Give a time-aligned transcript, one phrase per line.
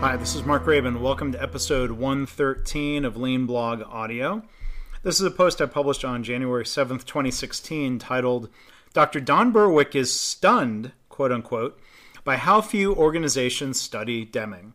[0.00, 1.00] Hi, this is Mark Graban.
[1.00, 4.42] Welcome to episode 113 of Lean Blog Audio.
[5.02, 8.50] This is a post I published on January 7th, 2016, titled
[8.92, 9.20] Dr.
[9.20, 11.80] Don Berwick is stunned, quote unquote,
[12.24, 14.74] by how few organizations study Deming.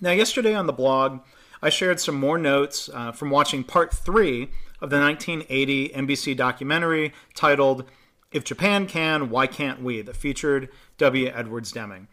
[0.00, 1.20] Now, yesterday on the blog,
[1.60, 4.44] I shared some more notes uh, from watching part three
[4.80, 7.84] of the 1980 NBC documentary titled
[8.32, 10.00] If Japan Can, Why Can't We?
[10.00, 11.28] that featured W.
[11.28, 12.08] Edwards Deming.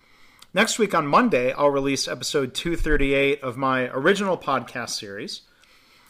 [0.58, 5.42] Next week on Monday, I'll release episode 238 of my original podcast series,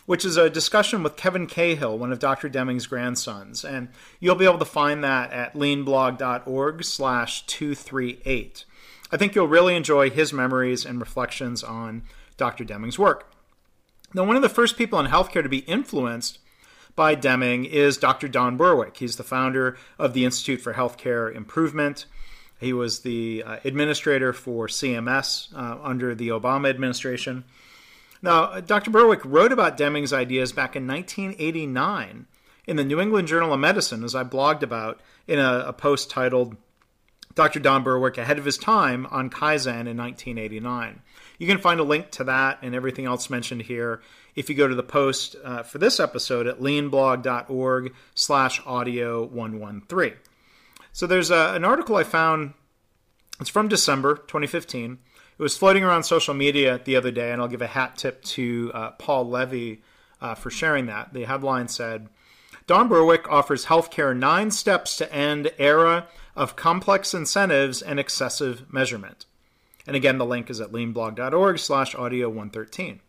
[0.05, 2.47] which is a discussion with Kevin Cahill, one of Dr.
[2.47, 3.65] Deming's grandsons.
[3.65, 3.89] And
[4.21, 8.63] you'll be able to find that at leanblog.org slash 238.
[9.11, 12.03] I think you'll really enjoy his memories and reflections on
[12.37, 12.63] Dr.
[12.63, 13.29] Deming's work.
[14.13, 16.39] Now, one of the first people in healthcare to be influenced
[16.95, 18.29] by Deming is Dr.
[18.29, 18.95] Don Berwick.
[18.95, 22.05] He's the founder of the Institute for Healthcare Improvement.
[22.59, 27.43] He was the uh, administrator for CMS uh, under the Obama administration.
[28.21, 28.89] Now, Dr.
[28.89, 32.25] Berwick wrote about Deming's ideas back in 1989
[32.65, 36.09] in the New England Journal of Medicine, as I blogged about in a, a post
[36.09, 36.57] titled
[37.35, 37.59] Dr.
[37.59, 41.01] Don Berwick Ahead of His Time on Kaizen in 1989.
[41.37, 44.01] You can find a link to that and everything else mentioned here
[44.35, 50.13] if you go to the post uh, for this episode at leanblog.org slash audio 113.
[50.97, 52.55] So there's a, an article I found,
[53.39, 54.97] it's from December 2015.
[55.37, 58.23] It was floating around social media the other day, and I'll give a hat tip
[58.23, 59.83] to uh, Paul Levy
[60.21, 61.13] uh, for sharing that.
[61.13, 62.09] The headline said,
[62.65, 69.27] Don Berwick offers healthcare nine steps to end era of complex incentives and excessive measurement.
[69.85, 73.01] And again, the link is at leanblog.org slash audio 113.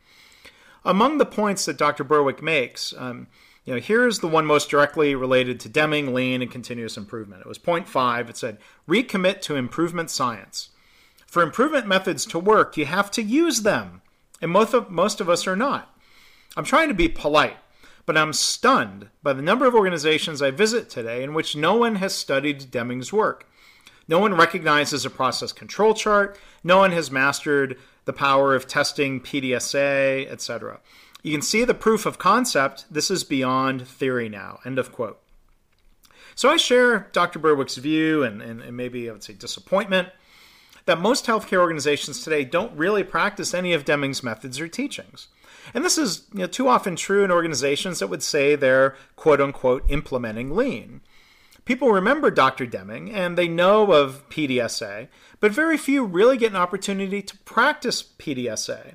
[0.85, 2.05] Among the points that Dr.
[2.05, 3.29] Berwick makes, um,
[3.69, 7.43] you know, here's the one most directly related to Deming, lean, and continuous improvement.
[7.43, 8.31] It was point five.
[8.31, 8.57] It said,
[8.89, 10.71] recommit to improvement science.
[11.27, 14.01] For improvement methods to work, you have to use them.
[14.41, 15.95] And most of, most of us are not.
[16.57, 17.59] I'm trying to be polite,
[18.07, 21.97] but I'm stunned by the number of organizations I visit today in which no one
[21.97, 23.47] has studied Deming's work.
[24.09, 26.39] No one recognizes a process control chart.
[26.65, 27.77] No one has mastered
[28.07, 30.81] the power of testing PDSA, etc.
[31.23, 32.85] You can see the proof of concept.
[32.91, 34.61] This is beyond theory now.
[34.65, 35.21] End of quote.
[36.35, 37.39] So I share Dr.
[37.39, 40.11] Berwick's view and, and, and maybe I would say disappointment
[40.87, 45.29] that most healthcare organizations today don't really practice any of Deming's methods or teachings.
[45.75, 49.41] And this is you know, too often true in organizations that would say they're quote
[49.41, 51.03] unquote implementing lean.
[51.65, 52.65] People remember Dr.
[52.65, 55.09] Deming and they know of PDSA,
[55.41, 58.95] but very few really get an opportunity to practice PDSA.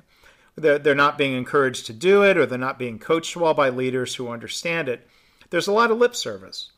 [0.56, 3.70] They're, they're not being encouraged to do it or they're not being coached well by
[3.70, 5.08] leaders who understand it.
[5.50, 6.70] There's a lot of lip service.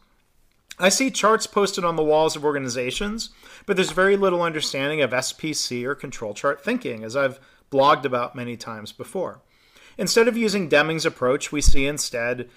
[0.78, 3.31] I see charts posted on the walls of organizations,
[3.64, 8.37] but there's very little understanding of SPC or control chart thinking, as I've blogged about
[8.37, 9.41] many times before.
[9.97, 12.50] Instead of using Deming's approach, we see instead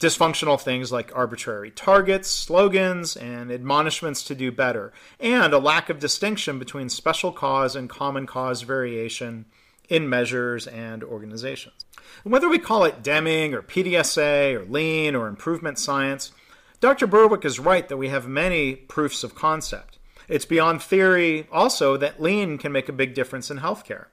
[0.00, 5.98] dysfunctional things like arbitrary targets, slogans, and admonishments to do better, and a lack of
[5.98, 9.44] distinction between special cause and common cause variation
[9.88, 11.84] in measures and organizations.
[12.22, 16.32] And whether we call it Deming or PDSA or lean or improvement science,
[16.80, 17.06] Dr.
[17.06, 19.98] Berwick is right that we have many proofs of concept.
[20.28, 24.06] It's beyond theory also that lean can make a big difference in healthcare.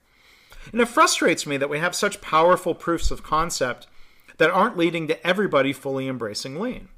[0.71, 3.87] And it frustrates me that we have such powerful proofs of concept
[4.37, 6.89] that aren't leading to everybody fully embracing lean.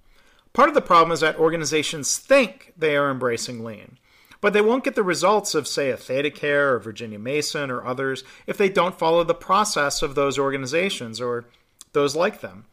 [0.53, 3.97] Part of the problem is that organizations think they are embracing lean,
[4.43, 8.25] but they won't get the results of, say, a ThedaCare or Virginia Mason or others
[8.45, 11.45] if they don't follow the process of those organizations or
[11.93, 12.65] those like them.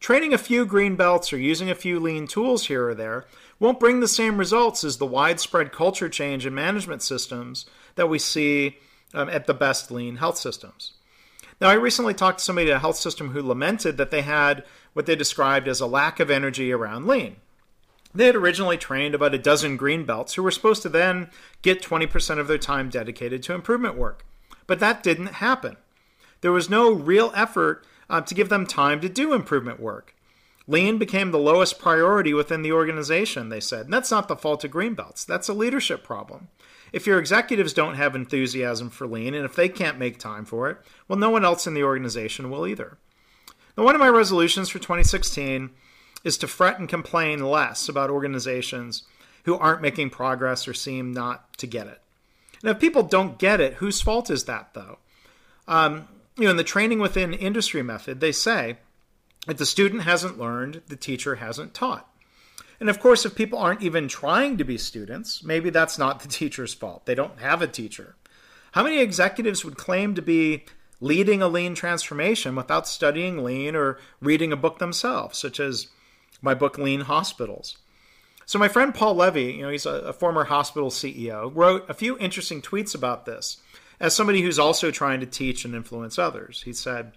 [0.00, 3.26] Training a few green belts or using a few lean tools here or there
[3.58, 7.66] won't bring the same results as the widespread culture change in management systems
[7.96, 8.78] that we see
[9.12, 10.94] um, at the best lean health systems.
[11.60, 14.64] Now, I recently talked to somebody at a health system who lamented that they had
[14.94, 17.36] what they described as a lack of energy around lean.
[18.14, 21.30] They had originally trained about a dozen green belts who were supposed to then
[21.62, 24.24] get 20% of their time dedicated to improvement work.
[24.66, 25.76] But that didn't happen.
[26.40, 30.14] There was no real effort uh, to give them time to do improvement work.
[30.66, 33.86] Lean became the lowest priority within the organization, they said.
[33.86, 35.26] And that's not the fault of greenbelts.
[35.26, 36.48] That's a leadership problem.
[36.92, 40.68] If your executives don't have enthusiasm for lean, and if they can't make time for
[40.70, 40.78] it,
[41.08, 42.98] well, no one else in the organization will either.
[43.76, 45.70] Now, one of my resolutions for 2016
[46.24, 49.04] is to fret and complain less about organizations
[49.44, 52.00] who aren't making progress or seem not to get it.
[52.62, 54.98] And if people don't get it, whose fault is that, though?
[55.66, 58.76] Um, you know, in the training within industry method, they say
[59.48, 62.06] if the student hasn't learned, the teacher hasn't taught.
[62.78, 66.28] And of course, if people aren't even trying to be students, maybe that's not the
[66.40, 67.06] teacher's fault.
[67.06, 68.16] They don't have a teacher.
[68.72, 70.64] How many executives would claim to be
[71.00, 75.88] leading a lean transformation without studying lean or reading a book themselves, such as
[76.42, 77.76] my book Lean Hospitals?
[78.46, 81.94] So my friend Paul Levy, you know, he's a, a former hospital CEO, wrote a
[81.94, 83.58] few interesting tweets about this.
[84.00, 87.12] As somebody who's also trying to teach and influence others, he said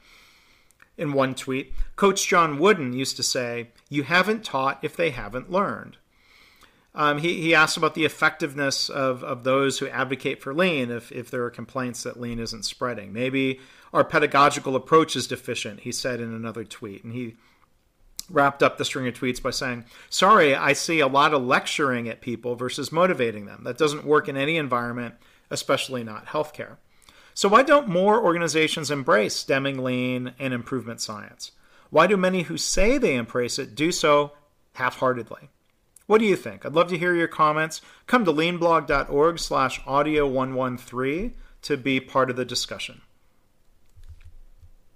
[0.98, 5.50] in one tweet, Coach John Wooden used to say, "You haven't taught if they haven't
[5.52, 5.98] learned."
[6.96, 11.12] Um, he, he asked about the effectiveness of, of those who advocate for lean if,
[11.12, 13.12] if there are complaints that lean isn't spreading.
[13.12, 13.60] Maybe
[13.92, 17.04] our pedagogical approach is deficient, he said in another tweet.
[17.04, 17.36] And he
[18.33, 22.09] wrapped up the string of tweets by saying, Sorry, I see a lot of lecturing
[22.09, 23.63] at people versus motivating them.
[23.63, 25.15] That doesn't work in any environment,
[25.50, 26.77] especially not healthcare.
[27.35, 31.51] So, why don't more organizations embrace Deming lean and improvement science?
[31.89, 34.33] Why do many who say they embrace it do so
[34.74, 35.50] half heartedly?
[36.06, 36.65] What do you think?
[36.65, 37.81] I'd love to hear your comments.
[38.07, 43.01] Come to leanblog.org slash audio113 to be part of the discussion.